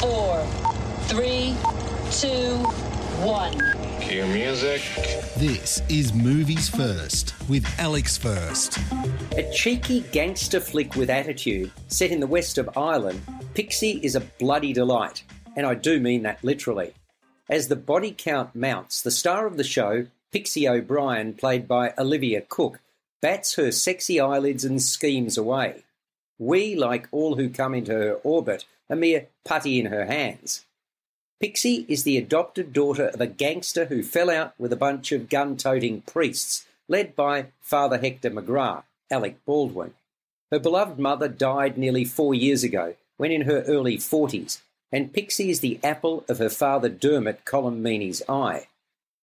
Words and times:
four, 0.00 0.42
three, 1.02 1.54
two, 2.10 2.56
one. 3.22 3.52
Cue 4.00 4.24
music. 4.28 4.80
This 5.36 5.82
is 5.90 6.14
Movies 6.14 6.70
First 6.70 7.34
with 7.50 7.66
Alex 7.78 8.16
First. 8.16 8.78
A 9.36 9.50
cheeky 9.52 10.00
gangster 10.10 10.58
flick 10.58 10.96
with 10.96 11.10
attitude 11.10 11.70
set 11.88 12.10
in 12.10 12.20
the 12.20 12.26
west 12.26 12.56
of 12.56 12.70
Ireland, 12.78 13.20
Pixie 13.52 14.00
is 14.02 14.14
a 14.14 14.20
bloody 14.20 14.72
delight, 14.72 15.22
and 15.54 15.66
I 15.66 15.74
do 15.74 16.00
mean 16.00 16.22
that 16.22 16.42
literally. 16.42 16.94
As 17.50 17.68
the 17.68 17.76
body 17.76 18.14
count 18.16 18.54
mounts, 18.54 19.02
the 19.02 19.10
star 19.10 19.46
of 19.46 19.58
the 19.58 19.64
show, 19.64 20.06
Pixie 20.32 20.66
O'Brien, 20.66 21.34
played 21.34 21.68
by 21.68 21.92
Olivia 21.98 22.40
Cooke, 22.40 22.80
bats 23.20 23.56
her 23.56 23.70
sexy 23.70 24.18
eyelids 24.18 24.64
and 24.64 24.80
schemes 24.80 25.36
away. 25.36 25.84
We, 26.38 26.74
like 26.74 27.06
all 27.12 27.36
who 27.36 27.50
come 27.50 27.74
into 27.74 27.92
her 27.92 28.14
orbit, 28.24 28.64
a 28.90 28.96
mere 28.96 29.28
putty 29.44 29.80
in 29.80 29.86
her 29.86 30.04
hands. 30.04 30.66
Pixie 31.40 31.86
is 31.88 32.02
the 32.02 32.18
adopted 32.18 32.74
daughter 32.74 33.06
of 33.06 33.20
a 33.20 33.26
gangster 33.26 33.86
who 33.86 34.02
fell 34.02 34.28
out 34.28 34.52
with 34.58 34.74
a 34.74 34.76
bunch 34.76 35.10
of 35.12 35.30
gun 35.30 35.56
toting 35.56 36.02
priests, 36.02 36.66
led 36.86 37.16
by 37.16 37.46
Father 37.62 37.96
Hector 37.96 38.30
McGrath, 38.30 38.82
Alec 39.10 39.42
Baldwin. 39.46 39.94
Her 40.50 40.58
beloved 40.58 40.98
mother 40.98 41.28
died 41.28 41.78
nearly 41.78 42.04
four 42.04 42.34
years 42.34 42.62
ago, 42.62 42.94
when 43.16 43.32
in 43.32 43.42
her 43.42 43.62
early 43.62 43.96
40s, 43.96 44.60
and 44.92 45.12
Pixie 45.12 45.50
is 45.50 45.60
the 45.60 45.78
apple 45.84 46.24
of 46.28 46.38
her 46.38 46.50
father 46.50 46.88
Dermot 46.88 47.44
Colm 47.44 47.80
Meaney's 47.80 48.22
eye. 48.28 48.66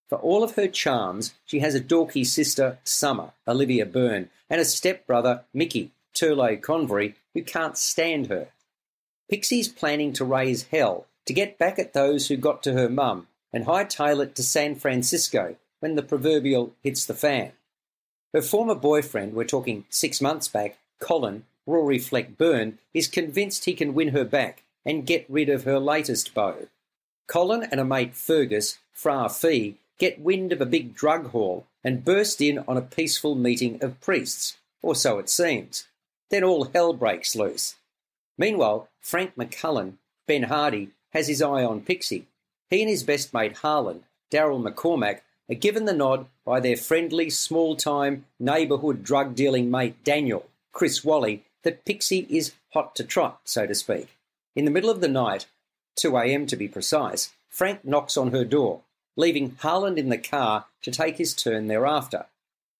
For 0.08 0.16
all 0.18 0.42
of 0.42 0.54
her 0.54 0.68
charms, 0.68 1.34
she 1.44 1.60
has 1.60 1.74
a 1.74 1.80
dorky 1.80 2.26
sister, 2.26 2.78
Summer, 2.82 3.32
Olivia 3.46 3.84
Byrne, 3.84 4.30
and 4.48 4.60
a 4.60 4.64
stepbrother, 4.64 5.44
Mickey, 5.52 5.90
Turlough 6.14 6.60
Convery, 6.60 7.14
who 7.34 7.42
can't 7.42 7.76
stand 7.76 8.28
her. 8.28 8.48
Pixie's 9.28 9.68
planning 9.68 10.12
to 10.14 10.24
raise 10.24 10.64
hell 10.64 11.06
to 11.26 11.32
get 11.32 11.58
back 11.58 11.78
at 11.78 11.92
those 11.92 12.28
who 12.28 12.36
got 12.36 12.62
to 12.62 12.72
her 12.72 12.88
mum 12.88 13.26
and 13.52 13.66
hightail 13.66 14.22
it 14.22 14.34
to 14.34 14.42
San 14.42 14.74
Francisco 14.74 15.56
when 15.80 15.94
the 15.94 16.02
proverbial 16.02 16.72
hits 16.82 17.04
the 17.04 17.14
fan. 17.14 17.52
Her 18.34 18.42
former 18.42 18.74
boyfriend, 18.74 19.34
we're 19.34 19.44
talking 19.44 19.84
six 19.88 20.20
months 20.20 20.48
back, 20.48 20.78
Colin, 21.00 21.44
Rory 21.66 21.98
Fleck 21.98 22.36
Byrne, 22.36 22.78
is 22.94 23.06
convinced 23.06 23.64
he 23.64 23.74
can 23.74 23.94
win 23.94 24.08
her 24.08 24.24
back 24.24 24.64
and 24.84 25.06
get 25.06 25.26
rid 25.28 25.48
of 25.48 25.64
her 25.64 25.78
latest 25.78 26.34
beau. 26.34 26.68
Colin 27.26 27.64
and 27.70 27.80
a 27.80 27.84
mate 27.84 28.14
Fergus, 28.14 28.78
Fra 28.92 29.28
Fee, 29.28 29.76
get 29.98 30.20
wind 30.20 30.52
of 30.52 30.60
a 30.60 30.66
big 30.66 30.94
drug 30.94 31.30
haul 31.30 31.66
and 31.84 32.04
burst 32.04 32.40
in 32.40 32.58
on 32.66 32.76
a 32.76 32.82
peaceful 32.82 33.34
meeting 33.34 33.78
of 33.82 34.00
priests, 34.00 34.56
or 34.82 34.94
so 34.94 35.18
it 35.18 35.28
seems. 35.28 35.86
Then 36.30 36.44
all 36.44 36.64
hell 36.64 36.92
breaks 36.92 37.36
loose. 37.36 37.76
Meanwhile, 38.38 38.88
Frank 39.00 39.34
McCullen, 39.36 39.94
Ben 40.26 40.44
Hardy, 40.44 40.90
has 41.10 41.26
his 41.26 41.42
eye 41.42 41.64
on 41.64 41.80
Pixie. 41.80 42.26
He 42.70 42.80
and 42.82 42.88
his 42.88 43.02
best 43.02 43.34
mate 43.34 43.58
Harland, 43.58 44.04
Daryl 44.30 44.62
McCormack, 44.62 45.20
are 45.50 45.54
given 45.54 45.86
the 45.86 45.92
nod 45.92 46.26
by 46.44 46.60
their 46.60 46.76
friendly, 46.76 47.30
small 47.30 47.74
time, 47.74 48.26
neighbourhood 48.38 49.02
drug 49.02 49.34
dealing 49.34 49.70
mate 49.70 50.04
Daniel, 50.04 50.46
Chris 50.72 51.04
Walley, 51.04 51.44
that 51.64 51.84
Pixie 51.84 52.26
is 52.30 52.52
hot 52.72 52.94
to 52.96 53.04
trot, 53.04 53.40
so 53.44 53.66
to 53.66 53.74
speak. 53.74 54.14
In 54.54 54.64
the 54.64 54.70
middle 54.70 54.90
of 54.90 55.00
the 55.00 55.08
night, 55.08 55.46
2 55.96 56.16
a.m. 56.16 56.46
to 56.46 56.56
be 56.56 56.68
precise, 56.68 57.30
Frank 57.48 57.84
knocks 57.84 58.16
on 58.16 58.30
her 58.30 58.44
door, 58.44 58.82
leaving 59.16 59.56
Harland 59.60 59.98
in 59.98 60.10
the 60.10 60.18
car 60.18 60.66
to 60.82 60.90
take 60.90 61.16
his 61.16 61.34
turn 61.34 61.66
thereafter. 61.66 62.26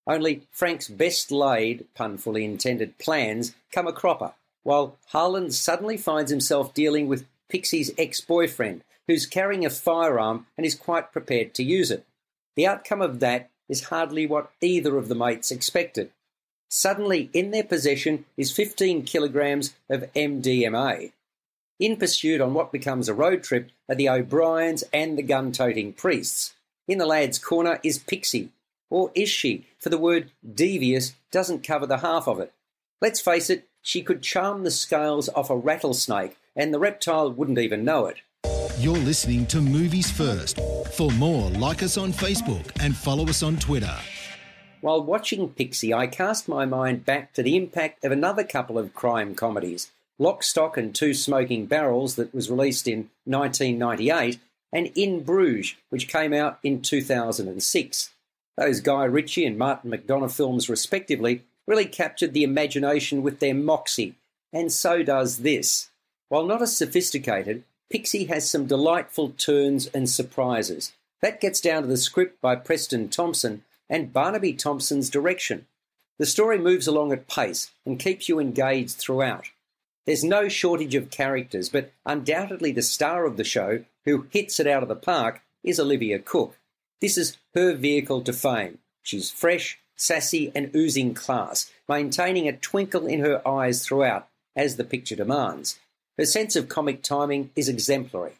Only 0.06 0.42
Frank's 0.50 0.88
best 0.88 1.32
laid, 1.32 1.86
pun 1.94 2.16
fully 2.16 2.44
intended, 2.44 2.98
plans 2.98 3.54
come 3.72 3.86
a 3.86 3.92
cropper, 3.92 4.34
while 4.62 4.96
Harland 5.08 5.54
suddenly 5.54 5.96
finds 5.96 6.30
himself 6.30 6.74
dealing 6.74 7.08
with 7.08 7.26
Pixie's 7.48 7.92
ex 7.96 8.20
boyfriend, 8.20 8.82
who's 9.06 9.26
carrying 9.26 9.64
a 9.64 9.70
firearm 9.70 10.46
and 10.56 10.66
is 10.66 10.74
quite 10.74 11.12
prepared 11.12 11.54
to 11.54 11.62
use 11.62 11.90
it. 11.90 12.06
The 12.56 12.66
outcome 12.66 13.00
of 13.00 13.20
that 13.20 13.50
is 13.68 13.84
hardly 13.84 14.26
what 14.26 14.50
either 14.60 14.96
of 14.96 15.08
the 15.08 15.14
mates 15.14 15.50
expected. 15.50 16.10
Suddenly, 16.68 17.30
in 17.32 17.50
their 17.50 17.64
possession 17.64 18.26
is 18.36 18.52
15 18.52 19.04
kilograms 19.04 19.74
of 19.88 20.12
MDMA. 20.14 21.12
In 21.80 21.96
pursuit 21.96 22.40
on 22.40 22.54
what 22.54 22.72
becomes 22.72 23.08
a 23.08 23.14
road 23.14 23.42
trip 23.42 23.70
are 23.88 23.94
the 23.94 24.08
O'Briens 24.08 24.84
and 24.92 25.16
the 25.16 25.22
gun 25.22 25.52
toting 25.52 25.92
priests. 25.92 26.54
In 26.86 26.98
the 26.98 27.06
lad's 27.06 27.38
corner 27.38 27.78
is 27.82 27.98
Pixie. 27.98 28.50
Or 28.90 29.10
is 29.14 29.28
she? 29.28 29.66
For 29.78 29.88
the 29.88 29.98
word 29.98 30.30
devious 30.54 31.14
doesn't 31.30 31.62
cover 31.62 31.86
the 31.86 31.98
half 31.98 32.26
of 32.26 32.40
it. 32.40 32.52
Let's 33.00 33.20
face 33.20 33.48
it, 33.48 33.68
she 33.88 34.02
could 34.02 34.20
charm 34.20 34.64
the 34.64 34.70
scales 34.70 35.30
off 35.30 35.48
a 35.48 35.56
rattlesnake 35.56 36.36
and 36.54 36.74
the 36.74 36.78
reptile 36.78 37.32
wouldn't 37.32 37.58
even 37.58 37.86
know 37.86 38.04
it. 38.04 38.18
You're 38.78 38.98
listening 38.98 39.46
to 39.46 39.62
Movies 39.62 40.10
First. 40.10 40.60
For 40.92 41.10
more, 41.12 41.48
like 41.52 41.82
us 41.82 41.96
on 41.96 42.12
Facebook 42.12 42.70
and 42.82 42.94
follow 42.94 43.26
us 43.28 43.42
on 43.42 43.56
Twitter. 43.56 43.96
While 44.82 45.02
watching 45.02 45.48
Pixie, 45.48 45.94
I 45.94 46.06
cast 46.06 46.48
my 46.48 46.66
mind 46.66 47.06
back 47.06 47.32
to 47.32 47.42
the 47.42 47.56
impact 47.56 48.04
of 48.04 48.12
another 48.12 48.44
couple 48.44 48.76
of 48.76 48.92
crime 48.92 49.34
comedies 49.34 49.90
Lock, 50.18 50.42
Stock 50.42 50.76
and 50.76 50.94
Two 50.94 51.14
Smoking 51.14 51.64
Barrels, 51.64 52.16
that 52.16 52.34
was 52.34 52.50
released 52.50 52.86
in 52.86 53.08
1998, 53.24 54.38
and 54.70 54.88
In 54.96 55.22
Bruges, 55.22 55.76
which 55.88 56.08
came 56.08 56.34
out 56.34 56.58
in 56.62 56.82
2006. 56.82 58.10
Those 58.58 58.80
Guy 58.80 59.04
Ritchie 59.04 59.46
and 59.46 59.56
Martin 59.56 59.92
McDonagh 59.92 60.32
films, 60.32 60.68
respectively, 60.68 61.44
really 61.68 61.84
captured 61.84 62.32
the 62.32 62.42
imagination 62.42 63.22
with 63.22 63.38
their 63.38 63.54
moxie, 63.54 64.14
and 64.52 64.72
so 64.72 65.02
does 65.02 65.38
this. 65.38 65.90
While 66.30 66.46
not 66.46 66.62
as 66.62 66.74
sophisticated, 66.74 67.62
Pixie 67.90 68.24
has 68.24 68.48
some 68.48 68.66
delightful 68.66 69.30
turns 69.30 69.86
and 69.88 70.08
surprises. 70.08 70.92
That 71.20 71.40
gets 71.40 71.60
down 71.60 71.82
to 71.82 71.88
the 71.88 71.98
script 71.98 72.40
by 72.40 72.56
Preston 72.56 73.10
Thompson 73.10 73.64
and 73.88 74.12
Barnaby 74.12 74.54
Thompson's 74.54 75.10
direction. 75.10 75.66
The 76.18 76.26
story 76.26 76.58
moves 76.58 76.86
along 76.86 77.12
at 77.12 77.28
pace 77.28 77.70
and 77.84 77.98
keeps 77.98 78.28
you 78.28 78.40
engaged 78.40 78.96
throughout. 78.96 79.50
There's 80.06 80.24
no 80.24 80.48
shortage 80.48 80.94
of 80.94 81.10
characters, 81.10 81.68
but 81.68 81.92
undoubtedly 82.06 82.72
the 82.72 82.82
star 82.82 83.26
of 83.26 83.36
the 83.36 83.44
show, 83.44 83.84
who 84.06 84.26
hits 84.30 84.58
it 84.58 84.66
out 84.66 84.82
of 84.82 84.88
the 84.88 84.96
park, 84.96 85.42
is 85.62 85.78
Olivia 85.78 86.18
Cooke. 86.18 86.58
This 87.02 87.18
is 87.18 87.36
her 87.54 87.74
vehicle 87.74 88.22
to 88.22 88.32
fame. 88.32 88.78
She's 89.02 89.30
fresh, 89.30 89.78
sassy, 89.98 90.50
and 90.54 90.74
oozing 90.74 91.12
class, 91.12 91.70
maintaining 91.88 92.48
a 92.48 92.56
twinkle 92.56 93.06
in 93.06 93.20
her 93.20 93.46
eyes 93.46 93.84
throughout, 93.84 94.28
as 94.56 94.76
the 94.76 94.84
picture 94.84 95.16
demands. 95.16 95.78
Her 96.16 96.24
sense 96.24 96.56
of 96.56 96.68
comic 96.68 97.02
timing 97.02 97.50
is 97.54 97.68
exemplary. 97.68 98.32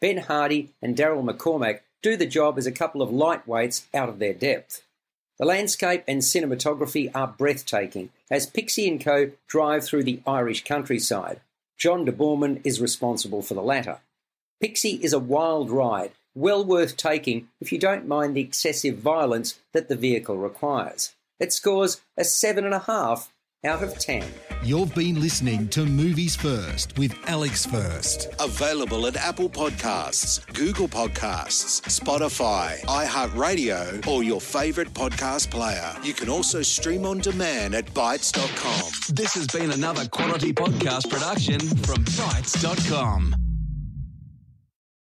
Ben 0.00 0.18
Hardy 0.18 0.70
and 0.82 0.96
Daryl 0.96 1.24
McCormack 1.24 1.80
do 2.02 2.16
the 2.16 2.26
job 2.26 2.58
as 2.58 2.66
a 2.66 2.72
couple 2.72 3.00
of 3.00 3.10
lightweights 3.10 3.84
out 3.94 4.08
of 4.08 4.18
their 4.18 4.34
depth. 4.34 4.82
The 5.38 5.46
landscape 5.46 6.04
and 6.06 6.20
cinematography 6.20 7.10
are 7.14 7.26
breathtaking 7.26 8.10
as 8.30 8.46
Pixie 8.46 8.88
and 8.88 9.00
Co. 9.00 9.30
drive 9.46 9.84
through 9.84 10.04
the 10.04 10.20
Irish 10.26 10.64
countryside. 10.64 11.40
John 11.78 12.04
de 12.04 12.12
Borman 12.12 12.60
is 12.64 12.80
responsible 12.80 13.42
for 13.42 13.54
the 13.54 13.62
latter. 13.62 14.00
Pixie 14.60 15.00
is 15.02 15.12
a 15.12 15.18
wild 15.18 15.70
ride, 15.70 16.12
well 16.34 16.64
worth 16.64 16.96
taking 16.96 17.48
if 17.60 17.72
you 17.72 17.78
don't 17.78 18.08
mind 18.08 18.36
the 18.36 18.40
excessive 18.40 18.98
violence 18.98 19.60
that 19.72 19.88
the 19.88 19.96
vehicle 19.96 20.36
requires. 20.36 21.14
It 21.38 21.52
scores 21.52 22.00
a 22.16 22.22
7.5 22.22 23.28
out 23.64 23.82
of 23.82 23.98
10. 23.98 24.24
You've 24.64 24.94
been 24.94 25.20
listening 25.20 25.68
to 25.68 25.84
Movies 25.84 26.36
First 26.36 26.96
with 26.98 27.16
Alex 27.26 27.66
First. 27.66 28.28
Available 28.40 29.06
at 29.06 29.16
Apple 29.16 29.48
Podcasts, 29.48 30.44
Google 30.54 30.88
Podcasts, 30.88 31.80
Spotify, 31.82 32.80
iHeartRadio, 32.82 34.06
or 34.06 34.22
your 34.22 34.40
favorite 34.40 34.92
podcast 34.94 35.50
player. 35.50 35.94
You 36.02 36.14
can 36.14 36.28
also 36.28 36.62
stream 36.62 37.04
on 37.04 37.18
demand 37.18 37.74
at 37.74 37.86
Bitesz.com. 37.86 39.14
This 39.14 39.34
has 39.34 39.46
been 39.48 39.70
another 39.70 40.06
quality 40.08 40.52
podcast 40.52 41.10
production 41.10 41.60
from 41.60 42.04
Bitesz.com. 42.04 43.41